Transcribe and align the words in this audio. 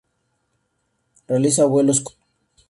Realiza 1.27 1.65
vuelos 1.67 2.01
cortos. 2.01 2.25